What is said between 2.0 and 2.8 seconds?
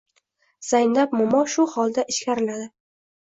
ichkariladi.